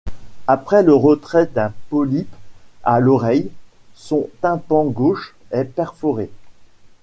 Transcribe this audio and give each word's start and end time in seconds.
Après 0.47 0.81
le 0.81 0.95
retrait 0.95 1.45
d'un 1.45 1.71
polype 1.91 2.33
à 2.83 2.99
l'oreille, 2.99 3.51
son 3.93 4.31
tympan 4.41 4.85
gauche 4.85 5.35
est 5.51 5.63
perforé. 5.65 6.31